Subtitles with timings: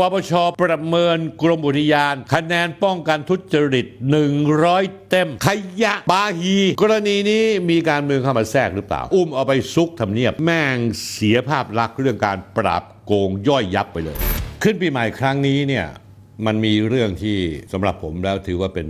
[0.00, 3.86] ปปชประเมินกรมอุทยาน คะแนนป้องกันทุจริต
[4.48, 5.48] 100 เต็ม ข
[5.82, 10.76] ยะบาฮี กรณีนี้มีการเมืองเข้ามาแทรกหรือเปล่า อุ้มเอาไปซุกทำเนียบ แม่ง
[11.12, 14.16] เสียภาพลักษณ์เรื่องการปราบโกงย่อยยับไปเลย
[14.62, 15.86] ขึ้นปีใหม่ครั้งนี้เนี่ย
[16.46, 17.38] มันมีเรื่องที่
[17.72, 18.88] สำหรับผมแล้วถือว่าเป็น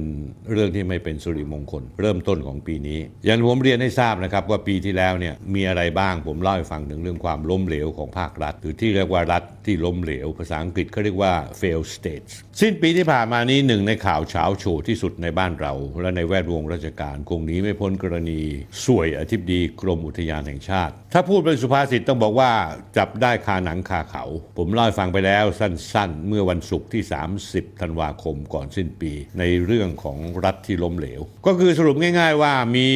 [0.53, 18.41] เรื่องที่ไม่เป็นสุริมงคล เริ่มต้นของปีนี้ อย่างผมเรียนให้ทราบนะครับว่าปีที่แล้วเนี่ยมีอะไรบ้างผมเล่าให้ฟังถึงเรื่องความล้มเหลวของภาครัฐ หรือที่เรียกว่ารัฐที่ล้มเหลว ภาษาอังกฤษเขาเรียกว่า fail states สิ้นปีที่ผ่านมานี้หนึ่งในข่าวเช้าโชว์ที่สุดในบ้านเรา และในแวดวงราชการคงหนีไม่พ้นกรณี
[18.85, 22.53] สวยอธิบดีกรมอุทยานแห่งชาติ ถ้าพูดเป็นสุภาษิตต้องบอกว่า
[22.97, 24.25] จับได้คาหนังคาเขา
[24.59, 27.03] ผมเล่าให้ฟังไปแล้วสั้นๆ เมื่อวันศุกร์ที่
[27.43, 32.89] 30 ธันวาคมก่อนสิ้นปี ในเรื่องของรัฐที่ล้มเหลว ก็คือสรุปง่าย ๆ ว่ามี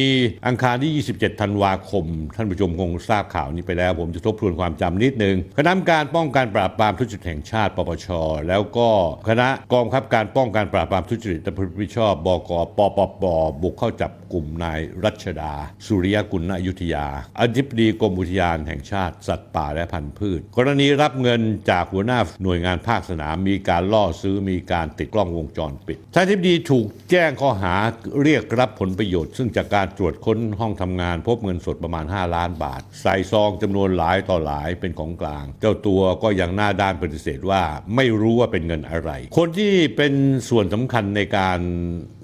[0.47, 2.05] อังคารที่ 27 ธันวาคม
[2.35, 8.07] ท่านผู้ชมคงทราบข่าวนี้ไปแล้ว ผมจะทบทวนความจำนิดนึงคณะกรรมการป้องกันปราบปรามทุจริตแห่งชาติปปช
[8.47, 8.89] แล้วก็
[9.29, 13.25] คณะกองคับการป้องกันปราบปรามทุจริตและประพฤติมิชอบ บกปปป
[13.61, 15.53] บุกเข้าจับกลุ่มนายรัชดา
[15.85, 17.05] สุริยกุลณอยุธยา
[17.39, 27.75] อธิบดีกรมอุทยานแห่งชาติ สัตว์ป่าและพันธุ์พืช กรณีรับเงินจากหัวหน้าหน่วยงานภาคสนาม มีการล่อซื้อมีการติดกล้องวงจรปิดท่านอธิบดีถูกแจ้งข้อหา
[28.23, 37.61] เรียกรับผลประโยชน์ ซึ่งจากการตรวจค้นห้องทำงาน พบเงินสดประมาณ 5 ล้านบาท ใส่ซองจำนวนหลายต่อหลายเป็นของกลาง เจ้าตัวก็ยังหน้าด้านปฏิเสธว่า
[37.95, 39.11] ไม่รู้ว่าเป็นเงินอะไร
[39.41, 40.13] คนที่เป็น
[40.49, 41.59] ส่วนสำคัญในการ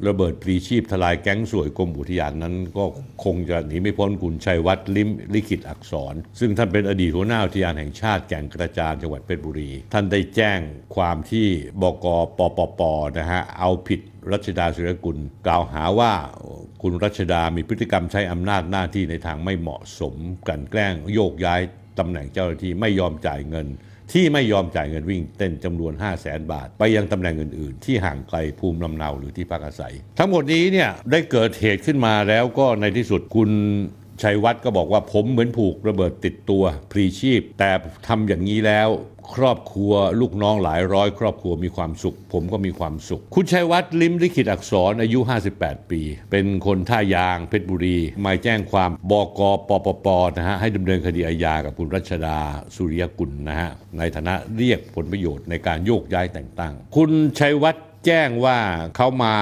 [0.07, 2.85] ระเบิดปรีชีพทลายแก๊งสวยกรมอุทยานนั้น ก็
[3.23, 10.59] คงจะหนีไม่พ้นคุณชัยวัฒน์ลิมลิขิตอักษร ซึ่งท่านเป็นอดีตหัวหน้าอุทยานแห่งชาติแก่งกระจานจังหวัดเพชรบุรี ท่านได้แจ้ง
[10.95, 11.47] ความที่
[11.81, 12.05] บก
[12.37, 12.81] ปปป
[13.17, 13.99] นะฮะเอาผิด
[14.31, 16.13] รัชดาสุรกุลกล่าวหาว่า
[16.81, 20.15] คุณรัชดามีพฤติกรรมใช้อำนาจหน้าที่ในทางไม่เหมาะสม
[20.47, 21.61] กันแกล้งโยกย้าย
[21.99, 23.67] ตำแหน่งเจ้าหน้าที่ไม่ยอมจ่ายเงิน
[24.13, 33.49] ที่ไม่ยอมจ่ายเงินวิ่งเต้นจำนวน 5 0 0แสนบาท ไปยังตำแหน่งอื่น ๆ ที่ห่างไกลภูมิลำเนาหรือที่พักอาศัย ทั้งหมดนี้เนี่ยได้เกิดเหตุขึ้นมาแล้วก็ในที่สุดคุณ
[34.21, 37.71] ชัยวัฒน์ก็บอกว่าผมเหมือนผูกระเบิดติดตัวพรีชีพ แต่
[38.07, 38.89] ทำอย่างนี้แล้ว
[39.35, 45.19] ครอบครัวลูกน้องหลายร้อย ครอบครัวมีความสุข ผมก็มีความสุข คุณชัยวัฒน์ลิมลิขิตอักษรอายุ
[45.55, 52.37] 58 ปี เป็นคนท่ายางเพชรบุรี มาแจ้งความบกปปปนะฮะให้ดำเนินคดีอาญากับคุณรัชดา
[52.75, 58.59] สุริยกุลนะฮะในฐานะเรียกผลประโยชน์ในการโยกย้ายแต่งตั้ง คุณชัยวัฒน์ แจ้งว่า
[58.95, 59.35] เขามา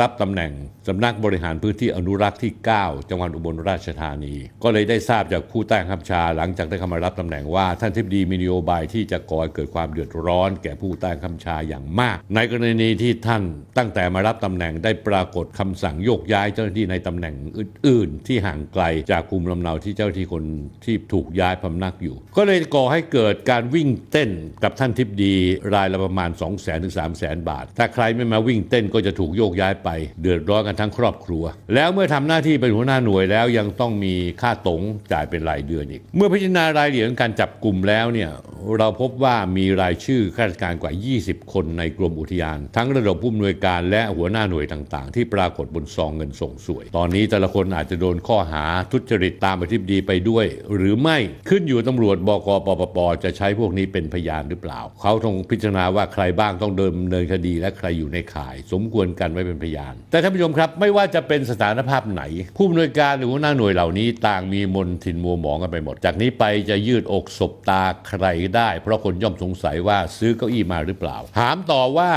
[0.00, 0.52] รับตำแหน่ง
[0.88, 13.42] สำนักบริหารพื้นที่อนุรักษ์ที่ 9 จังหวัดอุบลราชธานี ก็เลยได้ทราบจากผู้ใต้บังคับชาหลังจากได้เข้ามารับตำแหน่งว่าท่านทิบดีมีนโยบายที่จะก่อให้เกิดความเดือดร้อน แก่ผู้ใต้บังคับชาอย่างมาก ในกรณีที่ท่าน
[13.78, 20.44] ตั้งแต่มารับตำแหน่งได้ปรากฏคำสั่งโยกย้ายเจ้าหน้าที่ในตำแหน่งอื่น ๆ ที่ห่างไกลจากภูมิลำเนาที่เจ้าหน้าที่คน
[20.84, 24.30] ที่ถูกย้ายพำนักอยู่ ก็เลยก่อให้เกิดการวิ่งเต้น
[24.64, 25.34] กับท่านทิบดี
[25.74, 29.88] รายละประมาณ 2 0 0 0 0 0ถึง3 0 0 0 0 0 บาทถ้าใครไม่มาวิ่งเต้นก็จะถูกโยกย้ายไป
[30.22, 34.80] เดือดร้อนกันทั้งครอบครัว แล้วเมื่อทำหน้าที่เป็นหัวหน้าหน่วยแล้วยังต้องมีค่าตง
[35.12, 38.30] จ่ายเป็นรายเดือนอีก เมื่อพิจารณารายละเอียดของการจับกลุ่มแล้วเนี่ย
[38.78, 40.92] เราพบว่ามีรายชื่อข้าราชการกว่า
[41.22, 50.46] 20 คนในกรมอุทยาน ทั้งระดับผู้อำนวยการและหัวหน้าหน่วยต่างๆ ที่ปรากฏบนซองเงินส่งสวย ตอนนี้แต่ละคนอาจจะโดนข้อหาทุจริตตามอธิบดีไปด้วย
[50.76, 51.18] หรือไม่
[51.48, 62.22] ขึ้นอยู่ตำรวจบกปปปจะใช้พวกนี้เป็นพยานหรือเปล่า เขาต้องพิจารณาว่าใครบ้างต้องเดินเนินคดีและใครอยู่ในข่าย สมควรกันไว้เป็นพยาน แต่ท่านผู้ชมครับ ไม่ว่าจะเป็นสถานภาพไหน
[62.56, 68.24] ผู้อำนวยการหรือหัวหน้าหน่วยเหล่านี้ ต่างมีมนทินมัวหมองกันไปหมด จากนี้ไปจะยืดอกสบตาใคร
[68.56, 72.10] ได้ เพราะคนย่อมสงสัยว่าซื้อเก้าอี้มาหรือเปล่า ถามต่อว่า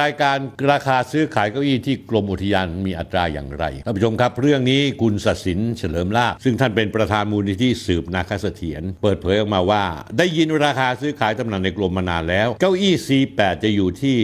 [0.00, 0.36] รายการ
[0.72, 9.84] ราคาซื้อขายเก้าอี้ที่กรมอุทยานมีอัตราอย่างไรท่านผู้ชมครับ เรื่องนี้คุณศศินเฉลิมลาภซึ่งท่านเป็นประธานมูลนิธิสืบนาคเสถียรเปิดเผยออกมาว่า
[10.18, 14.16] ได้ยินราคาซื้อขายตำแหน่งในกรมมานานแล้ว เก้าอี้ C8 จะอยู่ที่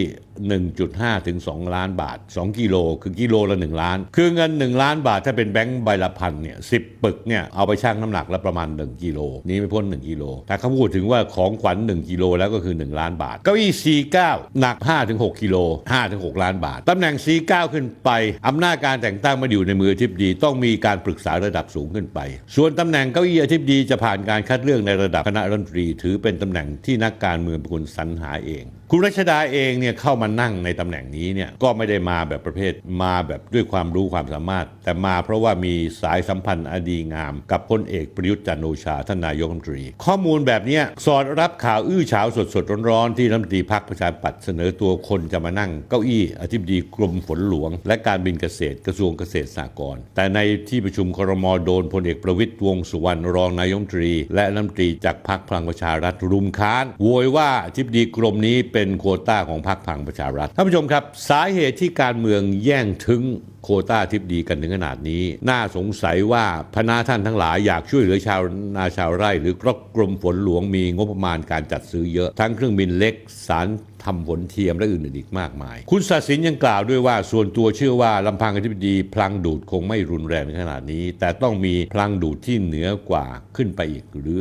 [0.61, 10.09] 1.5 ถึง 2 ล้านบาท 2 กิโลคือกิโลละ 1 ล้าน คือเงิน 1 ล้านบาทถ้าเป็นแบงค์ใบละพันเนี่ยสิปึกเนี่ยเอาไปชั่งน้ำหนักแล้วประมาณ 1 กิโล นี่ไม่พ้น 1
[10.09, 14.17] กิโล ถ้าเขาพูดถึงว่าของขวัญ 1 กิโลแล้วก็คือ 1 ล้านบาท เก้าอี้ C9
[14.59, 15.55] หนัก5ถึง6กิโล
[15.87, 18.09] 5ถึง6ล้านบาท ตำแหน่ง C9 ขึ้นไป
[18.47, 22.19] อำนาจการแต่งตั้งมาอยู่ในมืออธิบดีต้องมีการปรึกษาระดับสูงขึ้นไป
[22.55, 50.39] ส่วนตำแหน่งเก้าอี้อธิบดีจะผ่านการคัดเลือกในระดับคณะรัฐมนตรี ถือเป็นตำแหน่งที่นักการเมืองเป็นคนสรรหาเอง คุณรัชดาเองเนี่ยเข้ามามานั่งในตำแหน่งนี้เนี่ยก็ไม่ได้มาแบบประเภทมาแบบด้วยความรู้ความสามารถ แต่มาเพราะว่ามีสายสัมพันธ์อดีงาม กับพลเอกประยุทธ์จันโอชาท่านนายกรัฐมนตรี ข้อมูลแบบนี้สอดรับข่าวอื้อฉาวสดสดๆร้อนๆ ที่รัฐมนตรีพักประชาธิปัตย์เสนอตัวคนจะมานั่งเก้าอี้อธิบดีกรมฝนหลวง และการบินเกษตรกระทรวงเกษตรสหกรณ์แต่ใน
[50.69, 63.21] ที่ประชุมครมโดนพลเอกประวิตยวงสุวรรณรองนายกรัฐมนตรี และรัฐมนตรีจากพรรคพลังประชารัฐรุมค้านโวยว่าอธิบดีกรมนี้เป็นโควต้าของพรรคพลังประชารัฐท่านผู้ชมครับ สาเหตุที่การเมืองแย่งถึง
[63.63, 68.41] โคต้าทิบดีกันถึงขนาดนี้ น่าสงสัยว่าพนาท่านทั้งหลายอยากช่วยเหลือชาว
[68.77, 73.15] นาชาวไร่ หรือเพรกรมฝนหลวงมีงบประมาณการจัดซื้อเยอะทั้งเครื่องบินเล็ก
[73.47, 73.67] สาร
[74.03, 83.25] ทำผลเทียมและอื่นๆอีกมากมาย คุณศาสินยังกล่าวด้วยว่าส่วนตัวเชื่อว่าลำพังอธิบดี พลังดูดคงไม่รุนแรงขนาดนี้ แต่ต้องมีพลังดูดที่เหนือกว่า
[83.55, 84.39] ขึ้นไปอีกหรือ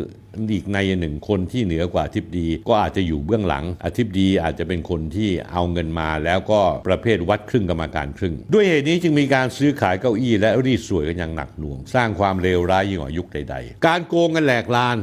[0.52, 14.98] อีกในหนึ่งคนที่เหนือกว่าทิบดีก็อาจจะอยู่เบื้องหลังอธิบดีอาจจะเป็นคนที่เอาเงินมาแล้วก็ประเภทวัดครึ่งกรรมการครึ่ง ด้วยเหตุนี้จึงมีการซื้อขายเก้าอี้และรีดสวยกันอย่างหนักหน่วง สร้างความเลวร้ายยิ่งกว่ายุคใด ๆ การโกงกันแหลกลาน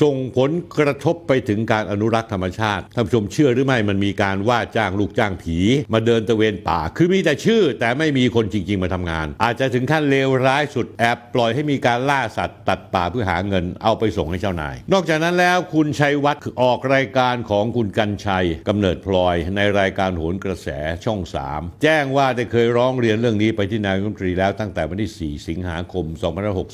[0.00, 5.56] ส่งผลกระทบไปถึงการอนุรักษ์ธรรมชาติท่านผู้ชมเชื่อหรือไม่มันมีการว่าจ้างลูกจ้างผี
[5.92, 20.68] มาเดินตะเวนป่า คือมีแต่ชื่อ แต่ไม่มีคนจริง ๆ มาทำงาน อาจจะถึงขั้นเลวร้ายสุดแอบปล่อยให้มีการล่าสัตว์ตัดป่าเพื่อหาเงินเอาไปส่งให้เจ้านาย นอกจากนั้นแล้วคุณชัยวัฒน์ออกรายการของคุณกันชัยกำเนิดพลอย ในรายการโหนกระแส
[21.04, 21.20] ช่อง
[21.50, 26.04] 3 แจ้งว่าได้เคยร้องเรียนเรื่องนี้ไปที่นายกรัฐมนตรีแล้วตั้งแต่วันที่ 4 สิงหาคม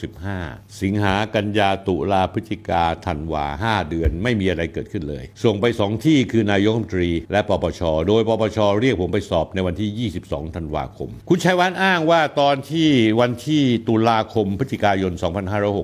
[0.06, 12.88] 2565 สิงหากันยาตุลาพฤศจิกาธันวา5เดือน ไม่มีอะไรเกิดขึ้นเลย ส่งไป 2 ที่คือนายกรัฐมนตรี และปปช โดยปปชเรียกผมไปสอบในวันที่ 22 ธันวาคม คุณชัยวัฒน์อ้างว่าตอนที่
[13.20, 15.12] วันที่ตุลาคมพฤศจิกายน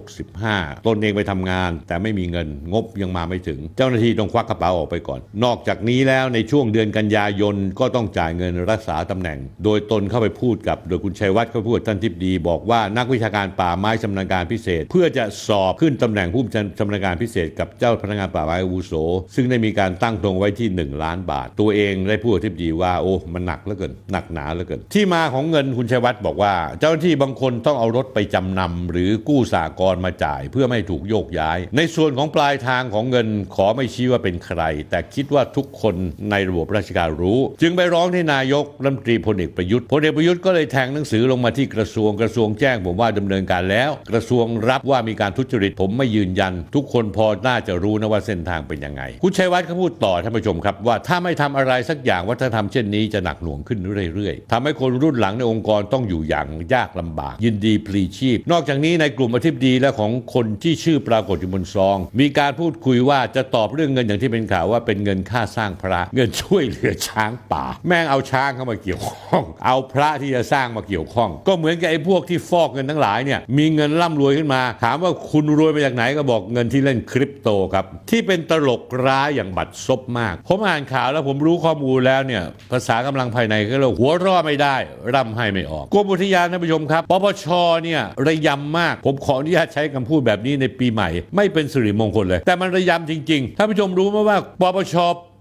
[0.09, 16.43] 2565 ตนเองไปทำงาน แต่ไม่มีเงินงบยังมาไม่ถึง เจ้าหน้าที่ต้องควักกระเป๋าออกไปก่อน นอกจากนี้แล้วในช่วงเดือนกันยายนก็ต้องจ่ายเงินรักษาตำแหน่ง โดยตนเข้าไปพูดกับ โดยคุณชัยวัฒน์เขาพูดท่านทิพดี บอกว่านักวิชาการป่าไม้ชำนาญการพิเศษ เพื่อจะสอบขึ้นตำแหน่งผู้
[16.79, 18.93] ชำนาญการพิเศษกับเจ้าพนักงานป่าไม้อาวุโส
[19.35, 35.95] ซึ่งได้มีการตั้งตรงไว้ที่ 1 ล้านบาท ตัวเองได้พูดกับทิพดีว่าโอ้มันหนักเหลือเกินหนักหนาเหลือเกินที่มาของเงินคุณชัยวัฒน์บอกว่า เจ้าหน้าที่บางคนต้องเอารถไปจำนำหรือกู้สากรมาจ่าย เพื่อไม่ให้ถูกโยกย้าย ในส่วนของปลายทางของเงินขอไม่ชี้ว่าเป็นใคร แต่คิดว่าทุกคน
[36.31, 53.79] ในระบบราชการรู้ จึงไปร้องที่นายกรัฐมนตรีพลเอกประยุทธ์พลเอกประยุทธ์ก็เลยแทงหนังสือลงมาที่กระทรวงกระทรวงแจ้งผมว่าดำเนินการแล้ว กระทรวงรับว่ามีการทุจริตผมไม่ยืนยัน ทุกคนคนพอน่าจะรู้นะว่าเส้นทางเป็นยังไง คุณชัยวัฒน์เขาพูดต่อท่านผู้ชมครับ ว่าถ้าไม่ทำอะไรสักอย่างวัฒนธรรมเช่นนี้จะหนักหน่วงขึ้น
[54.15, 82.43] เรื่อยๆทำให้คนรุ่นหลังในองค์กรต้องอยู่อย่างยากลำบาก ยินดีพลีชีพ นอกจากนี้ในกลุ่มอธิบดีและของคนที่ชื่อปรากฏอยู่บนซอง มีการพูดคุยว่าจะตอบเรื่องเงินอย่างที่เป็นข่าวว่าเป็นเงินค่าสร้างพระเงินช่วยเหลือช้างป่า แม่งเอาช้างเข้ามาเกี่ยวข้อง เอาพระที่จะสร้างมาเกี่ยวข้อง ก็เหมือนกับไอ้พวกที่ฟอกเงินทั้งหลายเนี่ยมีเงินร่ำรวยขึ้นมา ถามว่าคุณรวยมาจากไหนก็บอกเงินที่เล่นคริปโตครับ ที่เป็นตลกร้ายอย่างบัดซบมาก ผมอ่านข่าวแล้วผมรู้ข้อมูลแล้วเนี่ย
[82.73, 84.77] ภาษากำลังภายในก็เรียหัวเรอไม่ได้
[85.15, 87.47] ร่ำให้ไม่ออกกรมอุทยานท่านผู้ชมครับปปช
[87.85, 94.95] เนี่ยระยำมาก ผมขออนุญาตใช้คำพูดแบบนี้ในปีใหม่ ไม่เป็นสิริมงคลเลย แต่มันระยำจริงๆท่านผู้ชมรู้ไหมว่าปปช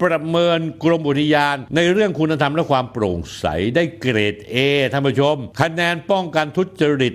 [0.03, 3.45] ประเมินกรมอุทยาน ในเรื่องคุณธรรมและความโปร่งใส
[3.75, 4.55] ได้เกรด A
[4.91, 7.13] ท่านผู้ชม คะแนนป้องกันทุจริต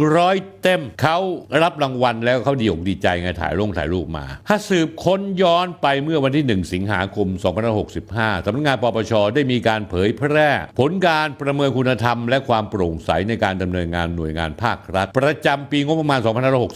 [0.00, 1.18] 100 เต็ม เขา
[1.62, 7.28] รับรางวัลแล้วเขาดีอกดีใจไงถ่ายลงถ่ายรูปมา ถ้าสืบค้นย้อนไปเมื่อวันที่ 1 สิงหาคม
[7.88, 16.20] 2565สำนักงานปปชได้มีการเผยแพร่ ผลการประเมินคุณธรรม และความโปร่งใสในการดำเนินงานหน่วยงานภาครัฐ ประจำปีงบประมาณ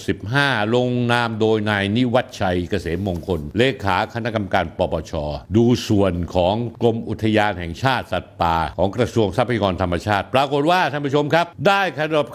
[0.09, 5.15] 2565 ลงนามโดยนายนิวัฒชัยเกษมมงคลเลขาคณะกรรมการปปช
[5.57, 11.83] ดูส่วนของกรมอุทยานแห่งชาติสัตว์ป่า ของกระทรวงทรัพยากรธรรมชาติ ปรากฏว่าท่านผู้ชมครับ ได้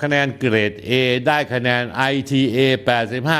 [0.03, 0.91] คะแนนเกรด A
[1.27, 2.58] ได้คะแนน ITA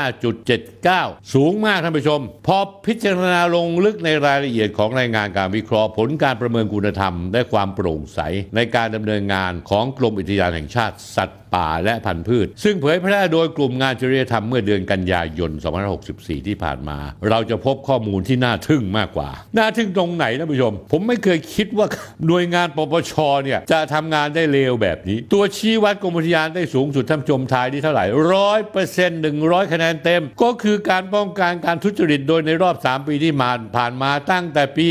[0.08, 8.20] 85.79 สูงมากท่านผู้ชม พอพิจารณาลงลึกในรายละเอียดของรายงานการวิเคราะห์ ผลการประเมินคุณธรรม และความโปร่งใส
[8.56, 15.50] ในการดำเนินงานของกรมอุทยานแห่งชาติสัตว์ ป่าและพันธุ์พืช ซึ่งเผยแพร่โดยกลุ่มงานจริยธรรมเมื่อเดือนกันยายน
[15.98, 21.86] 2564 ที่ผ่านมา เราจะพบข้อมูลที่น่าทึ่งมากกว่า น่าทึ่งตรงไหนท่านผู้ชม ผมไม่เคยคิดว่า
[22.26, 23.12] หน่วยงานปปช
[23.44, 34.88] เนี่ยจะทำงานได้เลวแบบนี้ ตัวชี้วัดกรมอุทยานได้สูงสุดท่านชมทายที่เท่าไหร่ร้อยเปอร์เซ็นต์หนึ่งร้อยคะแนนเต็ม ก็คือการป้องกันการทุจริตโดยในรอบ 3 ปีที่ผ่านผ่านมาตั้งแต่ปี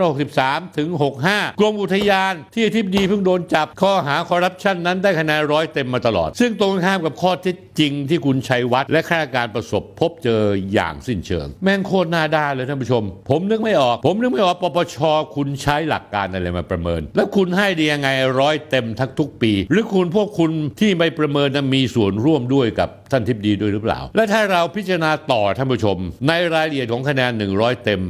[0.00, 0.88] 2563 ถึง
[1.24, 10.42] 65 กรมอุทยานที่อธิบดีเพิ่งโดนจับข้อหาคอร์รัปชันนั้นได้คะแนนร้อยเต็มมาตลอด ซึ่งตรงข้ามกับข้อเท็จจริงที่คุณชัยวัฒน์และข้าราชการประสบพบเจอ
[10.72, 14.96] อย่างสิ้นเชิง แม่งโคตรหน้าด้านเลยท่านผู้ชม ผมนึกไม่ออก ผมนึกไม่ออกปปช
[15.36, 18.08] คุณใช้หลักการอะไรมาประเมิน แล้วคุณให้ดียังไง
[18.40, 25.98] ร้อยเต็มทั้งทุกปี หรือคุณพวกคุณที่ไม่ประเมินนั้นมีส่วนร่วมด้วยกับท่านทิบดีด้วยหรือเปล่า และถ้าเราพิจารณาต่อท่านผู้ชม
[26.28, 28.02] ในรายละเอียดของคะแนน 100 เต็ม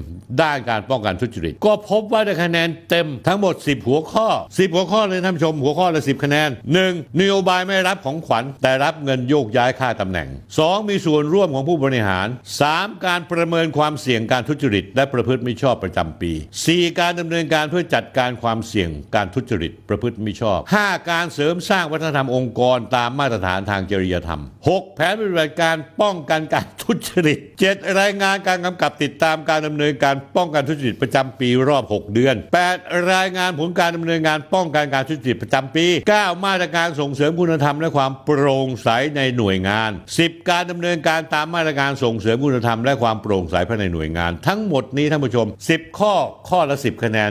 [0.43, 6.49] ด้านการป้องกันทุจริต ก็พบว่าได้คะแนนเต็มทั้งหมด 10 หัวข้อ 10 หัวข้อเลยท่านผู้ชม หัวข้อละ 10 คะแนน
[6.85, 7.21] 1.
[7.21, 10.89] นโยบายไม่รับของขวัญ แต่รับเงินโยกย้ายค่าตำแหน่ง 2.
[10.89, 12.27] มีส่วนร่วมของผู้บริหาร
[12.67, 13.07] 3.
[13.07, 16.33] การประเมินความเสี่ยงการทุจริต และประพฤติมิชอบประจำปี
[16.67, 17.01] 4.
[17.01, 21.11] การดำเนินการเพื่อจัดการความเสี่ยงการทุจริต ประพฤติมิชอบ 5.
[21.11, 24.96] การเสริมสร้างวัฒนธรรมองค์กรตามมาตรฐานทางจริยธรรม 6.
[24.99, 27.39] แผนปฏิบัติการป้องกันการทุจริต
[27.69, 28.01] 7.
[28.01, 32.35] รายงานการกำกับติดตามการดำเนินการป้องกันทุจริตประจำปีรอบ 6 เดือน
[32.73, 33.13] 8.
[33.13, 35.87] รายงานผลการดำเนินงานป้องกันการทุจริตประจำปี
[36.17, 36.45] 9.
[36.47, 40.51] มาตรการส่งเสริมคุณธรรมและความโปร่งใสในหน่วยงาน 10.
[40.51, 46.15] การดำเนินการตามมาตรการส่งเสริมคุณธรรมและความโปร่งใสภายในหน่วยงาน ทั้งหมดนี้ท่านผู้ชม 10 ข้อ
[46.49, 47.31] ข้อละ 10 คะแนน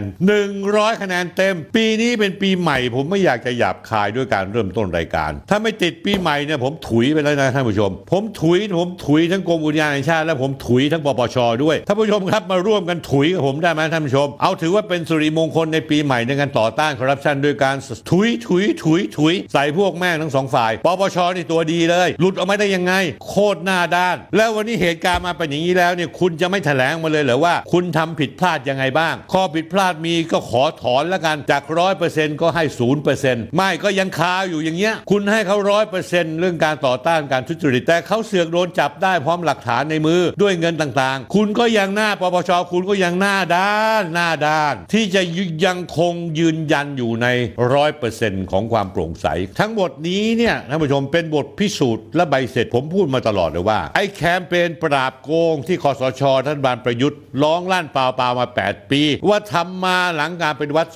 [0.52, 17.76] 100 คะแนนเต็ม ปีนี้เป็นปีใหม่ ผมไม่อยากจะหยาบคายด้วยการเริ่มต้นรายการ ถ้าไม่ติดปีใหม่เนี่ยผมถุยไปแล้วนะท่านผู้ชม ผมถุยผมถุยทั้งกรมอุทยานแห่งชาติและผมถุยทั้งปปชด้วยท่านผู้ชมครับมาร่วมกันถุยกับผมได้ไหมท่านผู้ชม เอาถือว่าเป็นสุริมงคลในปีใหม่ในการต่อต้านคอร์รัปชันด้วยการ
[18.10, 22.94] ถุยถุยถุยถุยใส่พวกแม่งทั้งสองฝ่ายปปชนี่ตัวดีเลย หลุดออกมาได้ยังไง
[23.28, 45.22] โคตรหน้าด้าน แล้ววันนี้เหตุการณ์มาเป็นอย่างนี้แล้วเนี่ยคุณจะไม่แถลงมาเลยเหรอว่า คุณทำผิดพลาดยังไงบ้าง ข้อผิดพลาดมีก็ขอถอนแล้วกันจากร้อยเปอร์เซ็นต์ก็ให้ศูนย์เปอร์เซ็นต์ไม่ก็ยังคาอยู่อย่างเงี้ยคุณให้เขาร้อยเปอร์เซ็นต์เรื่องการต่อต้านการทุจริตแต่เขาเสือกโดนจับได้พร้อมหลักฐานในมือด้วยเงินต่างๆ คุณก็ยังหน้าปปชคุณก็ยังหน้าด้านหน้าด้าน ที่จะ
[45.66, 47.28] ยังคงยืนยันอยู่ใน
[47.74, 49.28] ร้อยเปอร์เซ็นต์ของความโปร่งใส
[49.60, 60.88] ทั้งหมดนี้เนี่ยท่านผู้ชมเป็นบทพิสูจน์และใบเสร็จผมพูดมาตลอดเลยว่า ไอ้แคมเปญปราบโกงที่คอสชท่านบานประยุทธ์ร้องลั่นเปล่าๆมา 8 ปี ว่าทำมาหลังการเป็นวัด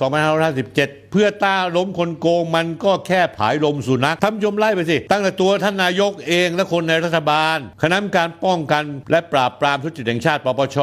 [0.56, 10.78] 2557 เพื่อต้าล้มคนโกงมันก็แค่ผายลมสุนัขท่านผู้ชมไล่ไปสิ ตั้งแต่ตัวท่านนายกเองและคนในรัฐบาล คณะกรรมการป้องกันและปราบปรามทุจริตแห่งชาติปปช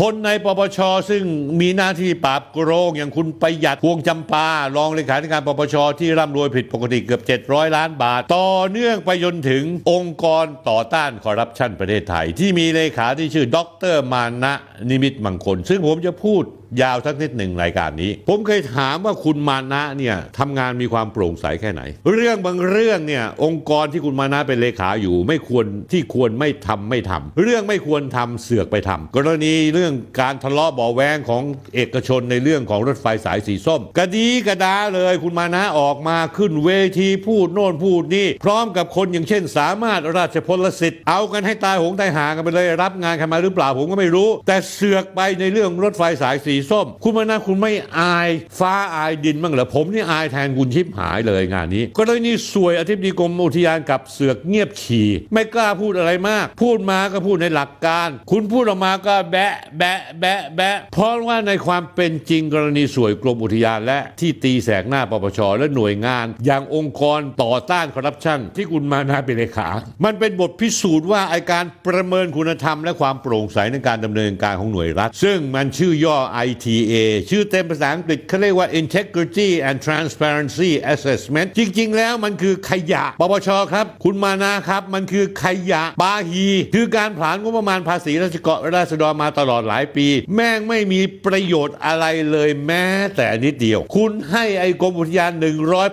[0.00, 0.78] คนในปปช
[1.10, 1.24] ซึ่ง
[1.60, 2.58] มีหน้าที่ปราบโก
[2.88, 13.58] งอย่างคุณประหยัดพวงจำปารองเลขาธิการปปช ที่ร่ำรวยผิดปกติเกือบ 700 ล้านบาท ต่อเนื่องไปจนถึงองค์กรต่อต้านคอร์รัปชันประเทศไทย ที่มีเลขาที่ชื่อด
[13.92, 14.54] รมานะ
[14.90, 16.44] นิมิตมังคล ซึ่งผมจะพูด
[16.82, 21.82] ยาวสักนิดหนึ่งรายการนี้ ผมเคยถามว่าคุณมานะเนี่ยทำงานมีความโปร่งใสแค่ไหน
[22.12, 31.42] เรื่องบางเรื่องเนี่ยองค์กรที่คุณมานะเป็นเลขาอยู่ ไม่ควรที่ควรไม่ทำไม่ทำเรื่องไม่ควรทำเสือกไปทำกรณีเรื่องการทะเลาะเบาะแวงของ
[31.74, 69.68] เอกชนในเรื่องของรถไฟสายสีส้ม กระดีกระดาเลยคุณมานะออกมาขึ้นเวทีพูดโน่นพูดนี่ พร้อมกับคนอย่างเช่น สามารถราชพลสิทธิ์เอากันให้ตายหงตายหากันไปเลยรับงานใครมาหรือเปล่าผมก็ไม่รู้ แต่เสือกไปในเรื่องรถไฟสายสีส้ม คุณมานะคุณไม่อายฟ้าอายดินบ้างเหรอผมนี่อายแทนคุณชิบหายเลยงานนี้ ก็เลยนี่สวยอธิบดีกรมอุทยานกับเสือกเงียบฉี่ ไม่กล้าพูดอะไรมาก พูดมาก็พูดในหลักการ คุณพูดออกมาก็แบะแบะแบะแบะเพราะว่าในความเป็นจริงกรณีสวยกรมอุทยานและที่ตีแสกหน้าปปชและหน่วยงาน อย่างองค์กรต่อต้านคอร์รัปชันที่คุณมานาเป็นเลขา
[70.04, 76.16] มันเป็นบทพิสูจน์ว่าไอการประเมินคุณธรรม และความโปร่งใสในการดำเนินการของหน่วยรัฐ ซึ่งมันชื่อย่อ
[76.48, 76.92] ITA
[77.30, 92.86] ชื่อเต็มภาษาอังกฤษเขาเรียกว่า Integrity and Transparency Assessment จริง ๆ แล้วมันคือขยะ ปปชครับ คุณมานะครับ มันคือขยะปาฮี คือการผลาญงบประมาณภาษีราชกรราษฎรมาตลอดหลายปี แม่งไม่มีประโยชน์อะไรเลยแม้
[93.16, 95.32] แต่นิดเดียว คุณให้ไอ้กรมอุทยาน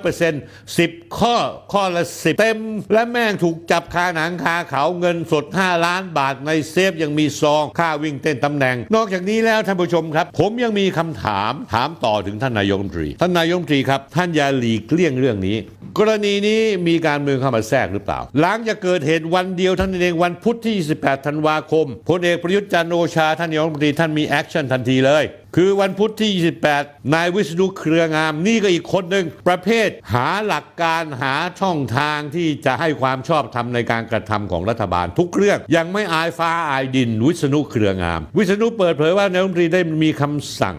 [0.10, 1.36] 100% 10 ข้อ
[1.74, 2.60] ข้อละ 10 เต็ม
[2.94, 15.58] และแม่งถูกจับคาหนังคาเขาเงินสด 5 ล้านบาทในเซฟยังมีซองค่าวิ่งเต้นตำแหน่ง นอกจากนี้แล้วท่านผู้ชมครับผผมยังมีคำถามถามต่อถึงท่านนายกรัฐมนตรี ท่านนายกรัฐมนตรีครับ ท่านอย่าหลีกเลี่ยงเรื่องนี้
[15.98, 25.24] กรณีนี้มีการเมืองเข้ามาแทรกหรือเปล่า หลังจากเกิดเหตุวันเดียวท่านนเองวันพุธที่ 28 ธันวาคมพลเอกประยุทธ์จันทร์โอชาท่านนายกรัฐมนตรีท่านมี action ทันทีเลย
[25.56, 26.32] คือวันพุธที่
[26.74, 40.78] 28 นายวิษณุเครืองามนี่ก็อีกคนหนึ่งประเภทหาหลักการหาช่องทางที่จะให้ความชอบธรรมในการกระทำของรัฐบาล ทุกเรื่องอย่างไม่อายฟ้าอายดิน วิษณุเครืองาม วิษณุเปิดเผยว่านายกรัฐมนตรีได้มีคำสั่ง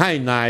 [0.00, 0.48] ให้นาย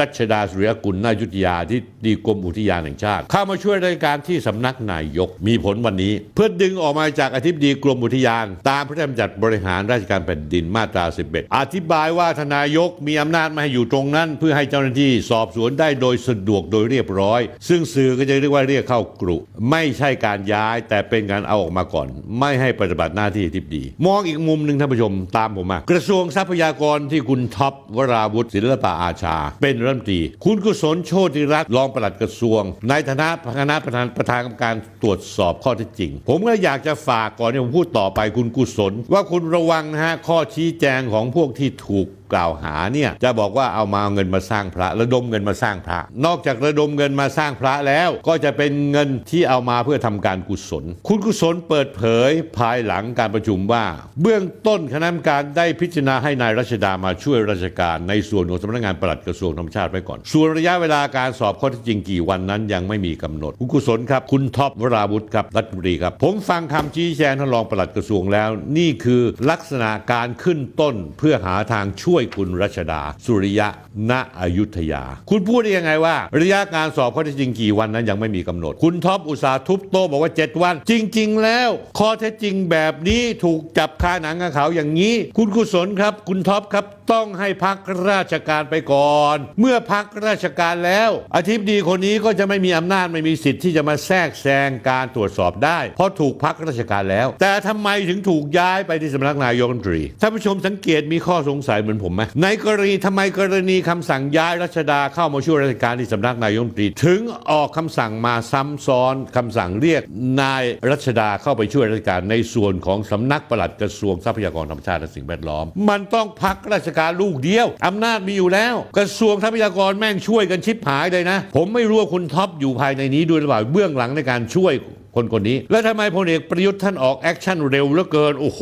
[0.00, 19.36] รัชฎาสุริยกุลณอยุธยาอธิบดีกรมอุทยานแห่งชาติ เข้ามาช่วยราชการที่สำนักนายกมีผลวันนี้ เพื่อดึงออกมาจากอธิบดีกรมอุทยาน ตามพระราชบัญญัติบริหารราชการแผ่นดินมาตรา 11 อธิบายว่าทนายกมีอำนาจมาให้อยู่ตรงนั้น เพื่อให้เจ้าหน้าที่สอบสวนได้โดยสะดวกโดยเรียบร้อย ซึ่งสื่อก็จะเรียกว่าเรียกเข้ากรุ
[19.70, 22.06] ไม่ใช่การย้าย แต่เป็นการเอาออกมาก่อน
[22.40, 53.84] ไม่ให้ปฏิบัติหน้าที่อธิบดี มองอีกมุมหนึ่งท่านผู้ชมตามผมมากระทรวงทรัพยากรที่คุณท็อปวราวุฒิศิลปะอาชา เป็นรัฐมนตรี คุณกุศลโชติรัตน์รองปลัดกระทรวง ในฐานะคณะประธานประธานกรรมการตรวจสอบข้อเท็จจริง ผมก็อยากจะฝากก่อนที่ผมพูดต่อไปคุณกุศล ว่าคุณระวังนะฮะข้อชี้แจงของพวกที่ถูก กล่าวหาเนี่ยจะบอกว่าเอามาเอาเงินมาสร้างพระระดมเงินมาสร้างพระ นอกจากระดมเงินมาสร้างพระแล้ว ก็จะเป็นเงินที่เอามาเพื่อทำการกุศล คุณกุศลเปิดเผยภายหลังการประชุมว่า
[54.22, 68.48] เบื้องต้นคณะกรรมการได้พิจารณาให้นายรัชดามาช่วยราชการในส่วนของสำนักงานปลัดกระทรวงธรรมชาติไว้ก่อน ส่วนระยะเวลาการสอบข้อเท็จจริงกี่วันนั้นยังไม่มีกำหนด คุณกุศลครับ คุณท็อปวราวุฒิครับรัฐมนตรีครับ ผมฟังคำชี้แจงท่านรองปลัดกระทรวงแล้ว
[68.78, 73.68] นี่คือลักษณะการขึ้นต้นเพื่อหาทางช่วยคุณรัชดา สุริยะ
[74.10, 87.78] ณอยุธยา คุณพูดได้ยังไงว่า ระยะการสอบข้อเท็จจริงกี่วันนั้นยังไม่มีกำหนด คุณท็อปอุตสาทุบโต๊ะบอกว่า 7 วัน จริง ๆ แล้ว ข้อเท็จจริงแบบนี้ถูกจับคาหนังกับเขาอย่างนี้ คุณกุศลครับ คุณท็อปครับต้องให้พัก
[88.10, 107.20] ราชการไปก่อน เมื่อพักราชการแล้วอธิบดีคนนี้ก็จะไม่มีอำนาจไม่มีสิทธิ์ที่จะมาแทรกแซงการตรวจสอบได้ เพราะถูกพักราชการแล้ว แต่ทำไมถึงถูกย้ายไปที่สำนักนายกรัฐมนตรีท่านผู้ชมสังเกตมีข้อสงสัยเหมือนผมไหมในกรณีทำไมกรณีคำสั่งย้ายรัชดาเข้ามาช่วยราชการที่สำนักนายกรัฐมนตรี ถึง
[107.50, 110.02] ออกคำสั่งมาซ้ำซ้อนคำสั่งเรียก
[110.42, 124.74] นายรัชฎาเข้าไปช่วยราชการในส่วนของสำนักปลัดกระทรวงทรัพยากรธรรมชาติและสิ่งแวดล้อม มันต้องพักราชการลูกเดียว อำนาจมีอยู่แล้ว กระทรวงทรัพยากรแม่งช่วยกันชิบหายเลยนะ ผมไม่รู้ว่าคุณท็อปอยู่ภายในนี้ด้วยหรือเปล่าเบื้องหลังในการช่วย
[125.16, 128.60] คนคนนี้ แล้วทำไมพลเอกประยุทธ์ท่านออก action เร็วเหลือเกิน โอ้โห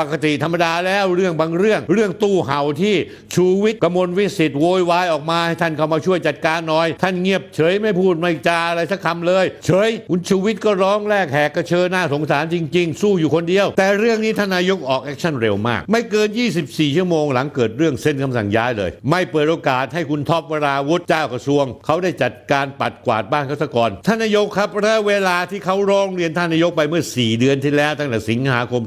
[0.00, 2.94] ปกติธรรมดาแล้วเรื่องบางเรื่อง เรื่องตู้เห่าที่
[3.34, 16.28] ชูวิทย์กมลวิสิทธิ์โวยวายออกมาให้ท่านเข้ามาช่วยจัดการหน่อย ท่านเงียบเฉยไม่พูดไม่จาอะไรสักคำเลย เฉยคุณชูวิทย์ก็ร้องแรกแหกกระเชอหน้าสงสารจริง ๆ สู้อยู่คนเดียว แต่เรื่องนี้ท่านนายกออก action เร็วมาก ไม่เกิน
[16.62, 28.82] 24 ชั่วโมงหลังเกิดเรื่องเซ็นคำสั่งย้ายเลย ไม่เปิดโอกาสให้คุณท็อปวราวุฒิเจ้ากระทรวง เขาได้จัดการปัดกวาดบ้านเขาซะก่อนท่านนายกครับและเวลาที่เขาร้องเรียนท่านนายกไปเมื่อ 4 เดือนที่แล้วตั้งแต่สิงหาคม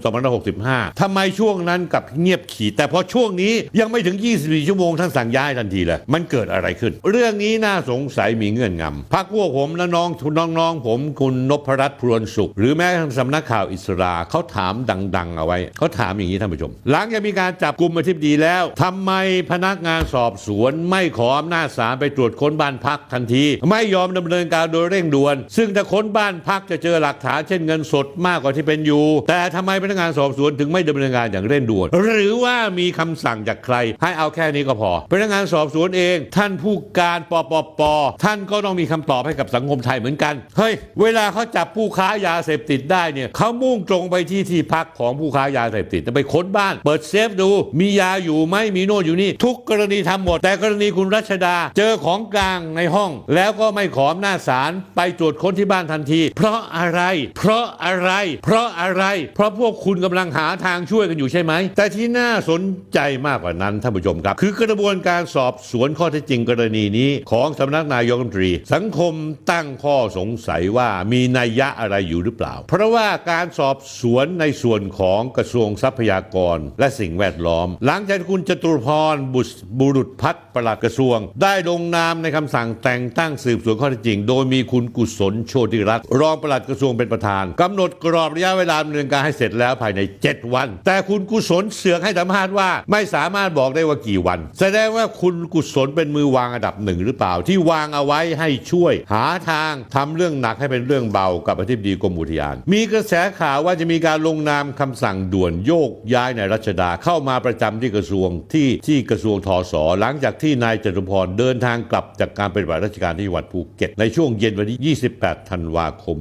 [0.48, 14.74] 2565ทำไมช่วงนั้นกลับเงียบขีดแต่พอช่วงนี้ยังไม่ถึง 24 ชั่วโมงท่านสั่งย้ายทันทีเลย มันเกิดอะไรขึ้น เรื่องนี้น่าสงสัยมีเงื่อนงำพักพวกผมและน้องทุนน้องๆ ผมคุณนพรัตน์พรวนสุข หรือแม้ทั่งสำนักข่าวอิสราเขาถาม
[15.18, 19.12] ดัง ๆ เอาไว้เขาถามอย่างนี้ท่านผู้ชม หลังจากมีการจับกลุ่มอธิบดีแล้วทำไม
[19.52, 37.82] พนักงานสอบสวนไม่ขออำนาจศาลไปตรวจค้นบ้านพักทันที ไม่ยอมดำเนินการโดยเร่งด่วน ซึ่งถ้าค้นบ้านพักจะเจอหลักฐานเช่นเงินสดมากกว่าที่เป็นอยู่ แต่ทำไมพนักงานสอบสวนถึงไม่ดำเนินการอย่างเร่งด่วน หรือว่ามีคำสั่งจากใคร ให้เอาแค่นี้ก็พอ พนักงานสอบสวนเอง ท่านผู้การปปป
[38.23, 47.49] ท่านก็ต้องมีคำตอบให้กับสังคมไทยเหมือนกันเฮ้ยเวลาเขาจับผู้ค้ายาเสพติดได้เนี่ยเขามุ่งตรงไปที่ที่พักของผู้ค้ายาเสพติดจะไปค้นบ้าน เปิดเซฟดู
[47.80, 57.02] มียาอยู่ไหมมีโน่นอยู่นี่ ทุกกรณีทำหมด แต่กรณีคุณรัชดา เจอของกลางในห้อง แล้วก็ไม่ขออำนาจศาลไปตรวจค้นที่บ้านทันที เพราะอะไร
[57.38, 58.12] เพราะอะไร
[58.44, 59.04] เพราะอะไร
[59.36, 62.62] เพราะพวกคุณกำลังหาทางช่วยกันอยู่ใช่ไหม แต่ที่น่าสน
[62.94, 69.13] ใจมากกว่านั้นท่านผู้ชมครับ คือกระบวนการสอบสวนข้อเท็จจริงกรณีนี้ของสำนักนายกรัฐมนตรี สังคม
[69.52, 116.17] ตั้งข้อสงสัยว่ามีนัยยะอะไรอยู่หรือเปล่า เพราะว่าการสอบสวนในส่วนของกระทรวงทรัพยากร และสิ่งแวดล้อม หลังจากคุณจตุรพรบุษบุรุษพัฒน์ปลัดกระทรวง ได้ลงนามในคำสั่งแต่งตั้งสืบสวนข้อเท็จจริง โดยมีคุณกุศลโชติรัตน์รองปลัดกระทรวงเป็นประธานกำหนดกรอบระยะเวลาดำเนินการให้เสร็จแล้วภายใน 7 วัน แต่คุณกุศลเสือกให้สัมภาษณ์ว่า ไม่สามารถบอกได้ว่ากี่วัน แสดงว่าคุณกุศลเป็นมือวางอันดับหนึ่งหรือเปล่า ที่วางเอาไว้ให้ช่วย หาทางทำเรื่องหนักให้เป็นเรื่องเบากับอธิบดีกรมอุทยาน มีกระแสข่าวว่าจะมีการลงนามคำสั่งด่วนโยกย้ายนายรัชดาเข้ามาประจำที่กระทรวงที่ที่กระทรวงทศหลังจากที่นายจตุพรเดินทางกลับจากการปฏิบัติราชการที่จังหวัดภูเก็ตในช่วงเย็นวันที่ 28 ธันวาคม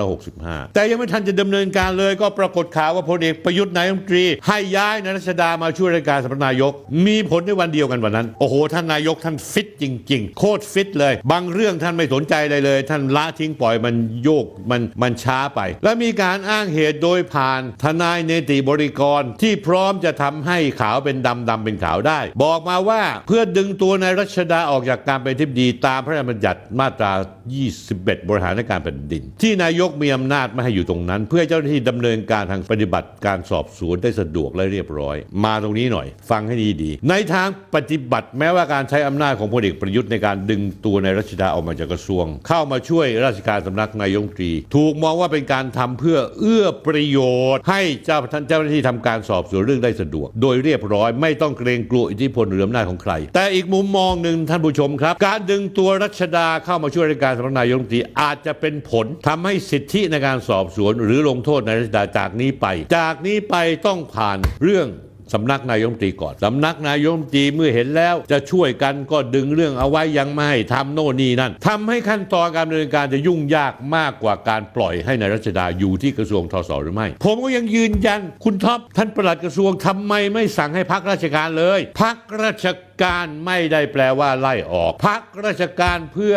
[0.00, 6.72] 2565 แต่ยังไม่ทันจะดำเนินการเลยก็ปรากฏข่าวว่าพลเอกประยุทธ์นายมนตรี ให้ย้ายนายรัชดามาช่วยราชการสำนักนายก
[7.06, 27.12] มีผลในวันเดียวกันวันนั้น โอ้โห ท่านนายกท่านฟิตจริง ๆ โคตรฟิตเลย บางเรื่องท่านไม่สนใจเลยเลย ท่านละทิ้งปล่อยมันโยกมันมันช้าไป และมีการอ้างเหตุโดยผ่านทนายเนติบริกรที่พร้อมจะทำให้ขาวเป็นดำดำเป็นขาวได้ บอกมาว่าเพื่อดึงตัวนายรัชดาออกจากการเป็นทิบดีตามพระราชบัญญัติมาตรา
[27.70, 47.18] 21 บริหารการแผ่นดิน ที่นายยกมีอำนาจไม่ให้อยู่ตรงนั้น เพื่อเจ้าหน้าที่ดำเนินการทางปฏิบัติการสอบสวนได้สะดวกและเรียบร้อย มาตรงนี้หน่อย ฟังให้ดีๆ ในทางปฏิบัติแม้ว่าการใช้อำนาจของพลเอกประยุทธ์ในการดึงตัวนายรัชดาออกมาจากกระทรวง เข้ามาช่วยราชการสำนักนายกตรี ถูกมองว่าเป็นการทำเพื่อเอื้อประโย
[47.54, 64.88] ชน์ ให้เจ้าท่านเจ้าหน้าที่ทำการสอบสวนเรื่องได้สะดวก โดยเรียบร้อยไม่ต้องเกรงกลัวอิทธิพลหรืออำนาจของใคร แต่อีกมุมมองหนึ่งท่านผู้ชมครับ การดึงตัวรัชดาเข้ามาช่วยราชการสำนักนายกตรีอาจจะเป็นผลทำให้สิทธิในการสอบสวนหรือลงโทษนายรัชดาจากนี้ไป จากนี้ไปต้องผ่านเรื่อง
[65.36, 82.68] สำนักนายมตรีก่อน สำนักนายมตรีเมื่อเห็นแล้ว จะช่วยกันก็ดึงเรื่องเอาไว้ยังไม่ให้ทำโน่นนี่นั่นทำให้ขั้นตอนการดำเนินการจะยุ่งยากมากกว่าการปล่อยให้ในายรัชดาอยู่ที่กระทรวงทศหรือไม่ ผมก็ยังยืนยันคุณท็อปท่านปลัดกระทรวงทำไมไม่สั่งให้พักราชการเลย พักราช
[83.02, 86.36] การไม่ได้แปลว่าไล่ออก พักราชการเพื่อ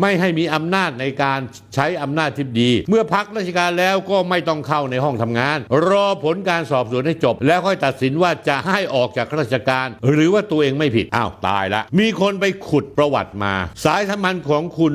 [0.00, 1.40] ไม่ให้มีอำนาจในการ
[1.74, 13.54] ใช้อำนาจที่ดี เมื่อพักราชการแล้วก็ไม่ต้องเข้าในห้องทำงาน รอผลการสอบสวนให้จบ แล้วค่อยตัดสินว่าจะให้ออกจากราชการ หรือว่าตัวเองไม่ผิดอ้าวตายละ มีคนไปขุดประวัติมา
[13.84, 14.94] สายสัมพันธ์ของคุณ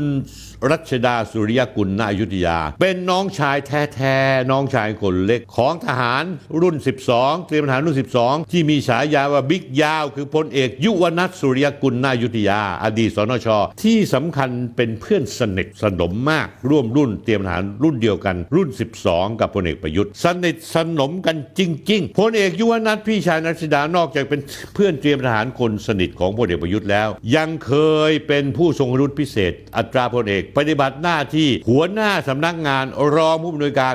[0.72, 6.24] รัชดาสุริยกุลณอยุทธยา เป็นน้องชายแท้ๆ น้องชายคนเล็กของทหาร
[6.62, 6.76] รุ่น
[7.12, 13.48] 12 เตรียมทหารรุ่น 12 ที่มีฉายาว่าบิ๊กยาว คือพลเอกยุวนัทสุริยกุลณอยุทธยา อดีตสนช
[13.84, 18.70] ที่สำคัญเป็นเพื่อนสนิทสนมมากร่วมรุ่นเตรียมทหารรุ่นเดียวกัน รุ่น
[19.04, 24.42] 12 กับพลเอกประยุทธ์สนิทสนมกันจริง ๆพลเอกยุวนัทพี่ชายนัชดานอกจากเป็น
[24.74, 27.74] เพื่อนเตรียมทหารคนสนิทของพลเอกประยุทธ์แล้ว ยังเค
[28.10, 33.94] ยเป็นผู้ทรงรุ่นพิเศษ อัตราพลเอก ปฏิบัติหน้าที่หัวหน้าสำนักงานรองผู้อำนวยการ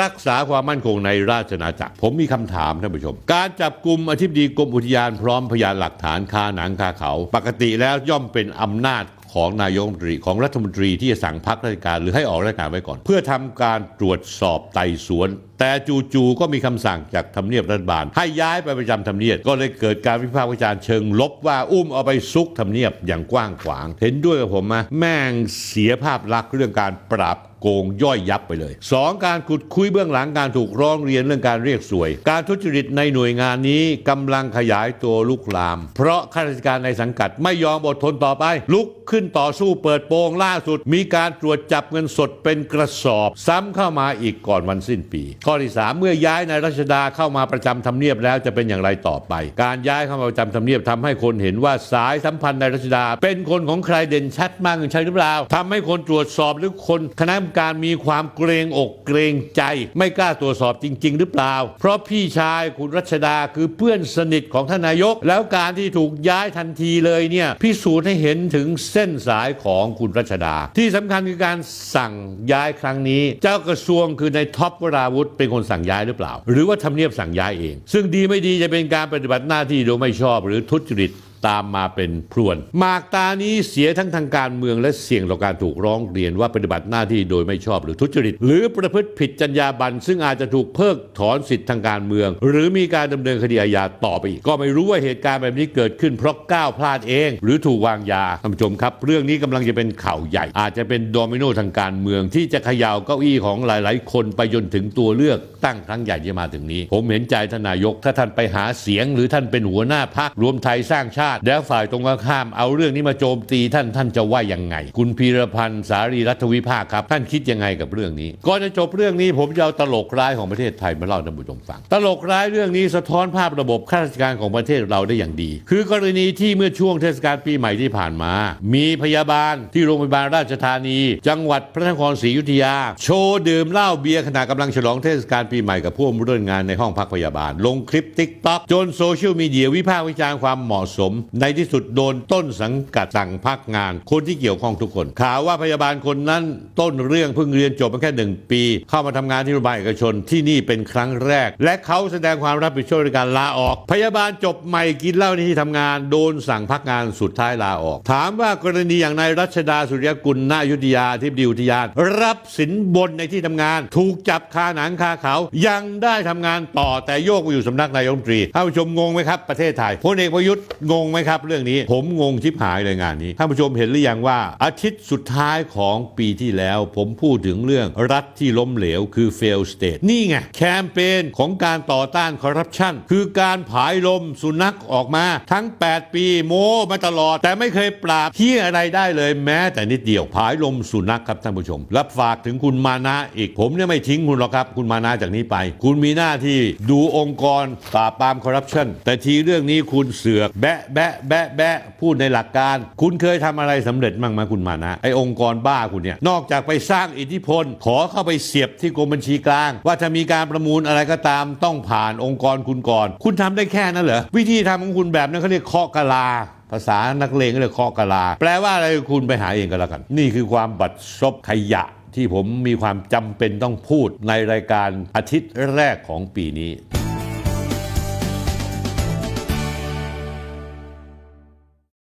[0.00, 15.28] รักษาความมั่นคงในราชอาณาจักร ผมมีคำถามท่านผู้ชม การจับกลุ่มอธิบดีกรมอุทยานพร้อมพยานหลักฐานคาหนังคาเขา ปกติแล้วย่อมเป็นอำนาจ ของนายกรัฐมนตรีของรัฐมนตรีที่จะสั่งพักราชการหรือให้ออกราชการไว้ก่อน เพื่อทำการตรวจสอบไต่สวน
[15.60, 15.70] แต่
[16.14, 25.32] จู่ๆก็มีคำสั่งจากทำเนียบรัฐบาล ให้ย้ายไปประจำทำเนียบก็เลยเกิดการวิพากษ์วิจารณ์เชิงลบว่าอุ้มเอาไปซุกทำเนียบอย่างกว้างขวาง เห็นด้วยกับผมไหมแม่ง
[25.66, 29.24] เสียภาพลักษณ์เรื่องการปราบ โกงย่อยยับไปเลย 2.
[29.26, 59.62] การขุดคุยเบื้องหลังการถูกร้องเรียนเรื่องการเรียกสวย การทุจริตในหน่วยงานนี้กำลังขยายตัวลุกลาม เพราะข้าราชการในสังกัดไม่ยอมอดทนต่อไป ลุกขึ้นต่อสู้เปิดโปงล่าสุด มีการตรวจจับเงินสดเป็นกระสอบ ซ้ำเข้ามาอีกก่อนวันสิ้นปี ข้อที่ 3 เมื่อย้ายนายรัชดาเข้ามาประจำทำเนียบแล้วจะเป็นอย่างไรต่อไป การย้ายเข้ามาประจำทำเนียบทำให้คนเห็นว่าสายสัมพันธ์นายรัชดา เป็นคนของใครเด่นชัดมากใช่หรือเปล่าทำให้คนตรวจสอบหรือคนคณะรรมการมีความเกรงอกเกรงใจ
[59.98, 71.58] ไม่กล้าตรวจสอบจริง ๆ หรือเปล่า เพราะพี่ชายคุณรัชดาคือเพื่อนสนิทของท่านนายก แล้วการที่ถูกย้ายทันทีเลยเนี่ยพิสูจน์ให้เห็นถึงเส้นสายของคุณรัชดา ที่สำคัญคือการ
[71.94, 72.12] สั่ง
[72.52, 81.12] ย้ายครั้งนี้ เจ้ากระทรวงคือนายท็อปวราวุธเป็นคนสั่งย้ายหรือเปล่า หรือว่าทำเนียบสั่งย้ายเอง ซึ่งดีไม่ดีจะเป็นการปฏิบัติหน้าที่โดยไม่ชอบ หรือทุจริต
[81.46, 118.30] ตามมาเป็นพรวน หมากตานี้เสียทั้งทางการเมืองและเสี่ยงต่อการถูกร้องเรียนว่าปฏิบัติหน้าที่โดยไม่ชอบหรือทุจริต หรือประพฤติผิดจรรยาบรรณซึ่งอาจจะถูกเพิกถอนสิทธิทางการเมือง หรือมีการดำเนินคดีอาญาต่อไปอีก ก็ไม่รู้ว่าเหตุการณ์แบบนี้เกิดขึ้นเพราะก้าวพลาดเอง หรือถูกวางยาท่านผู้ชมครับ เรื่องนี้กำลังจะเป็นข่าวใหญ่ อาจจะเป็นโดมิโนทางการเมือง ที่จะเขย่าเก้าอี้ของหลาย ๆ คนไปจนถึงตัวเลือกตั้งครั้งใหญ่ที่จะมาถึงนี้ ผมเห็นใจทนนายกถ้าท่านไปหาเสียง หรือท่านเป็นหัวหน้าพรรครวมไทยสร้างชาติแล้วฝ่ายตรงข้ามเอาเรื่องนี้มาโจมตีท่านท่านจะว่ายังไง คุณพีรพันธ์สารีรัฐวิภาคครับ ท่านคิดยังไงกับเรื่องนี้
[118.46, 128.32] ก่อนจะจบเรื่องนี้ผมจะเอาตลกร้ายของประเทศไทยมาเล่าท่านผู้ชมฟัง ตลกร้ายเรื่องนี้สะท้อนภาพระบบข้าราชการของประเทศเราได้อย่างดี คือกรณีที่เมื่อช่วงเทศกาลปีใหม่ที่ผ่านมา
[128.74, 146.42] มีพยาบาลที่โรงพยาบาลราชธานี จังหวัดพระนครศรีอยุธยา โชว์ดื่มเหล้าเบียร์ขณะกำลังฉลองเทศกาลปีใหม่กับผู้ร่วมงานในห้องพักพยาบาล ลงคลิป TikTok จนโซเชียลมีเดียวิพากษ์วิจารณ์ความเหมาะสมในที่สุดโดนต้นสังกัดสั่งพักงาน คนที่เกี่ยวข้องทุกคนข่าวว่าพยาบาลคนนั้น
[146.80, 161.86] ต้นเรื่องเพิ่งเรียนจบมาแค่หนึ่งปี เข้ามาทำงานที่โรงพยาบาลเอกชนที่นี่เป็นครั้งแรก และเขาแสดงความรับผิดชอบในการลาออก พยาบาลจบใหม่กินเหล้าในที่ทำงาน โดนสั่งพักงานสุดท้ายลาออก ถามว่ากรณีอย่างนายรัชฎาสุริยกุล ณ อยุธยา อธิบดีอุทยาน
[162.22, 186.52] รับสินบนในที่ทำงาน ถูกจับคาหนังคาเขา ยังได้ทำงานต่อแต่โยกไปอยู่สำนักนายกรัฐมนตรีท่านผู้ชมงงไหมครับประเทศไทยพลเอกประยุทธ์งงงไหมครับ เรื่องนี้ ผมงงชิบหายเลยงานนี้ท่านผู้ชมเห็นหรือยังว่า อาทิตย์สุดท้ายของปีที่แล้ว ผมพูดถึงเรื่องรัฐที่ล้มเหลวคือ fail state นี่ไงแคมเปญของการต่อต้านคอร์รัปชันคือการผายลมสุนัขออกมา ทั้ง 8 ปีโม
[186.90, 196.58] มาตลอด แต่ไม่เคยปราบที่อะไรได้เลยแม้แต่นิดเดียวผายลมสุนัขครับท่านผู้ชม รับฝากถึงคุณมานะอีกผมเนี่ยไม่ทิ้งคุณหรอกครับ คุณมานะจากนี้ไป คุณมีหน้าที่
[196.90, 216.26] ดูองค์กรปราบปรามคอร์รัปชันแต่ทีเรื่องนี้คุณเสือกแบะแบะแบะแบะพูดในหลักการ คุณเคยทำอะไรสำเร็จมั่งไหมคุณมานะไอองค์กรบ้าคุณเนี่ยนอกจากไปสร้างอิทธิพล ขอเข้าไปเสียบที่กรมบัญชีกลาง ว่าจะมีการประมูลอะไรก็ตามต้องผ่านองค์กรคุณก่อน คุณทำได้แค่นั้นเหรอวิธีทำของคุณแบบนั้นเขาเรียกเคาะกะลา
[216.72, 226.72] ภาษานักเลงก็เรียกเคาะกะลา แปลว่าอะไรคุณไปหาเองก็แล้วกัน นี่คือความบัดซบขยะที่ผมมีความจำเป็นต้องพูดในรายการอาทิตย์แรกของปีนี้